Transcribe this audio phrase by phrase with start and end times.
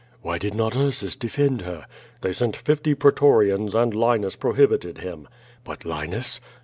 [0.23, 1.85] "Why did not Ursus defend her?"
[2.21, 5.27] "They sent fifty pretorians, and Linus prohibited him."
[5.63, 6.41] "But Linus?"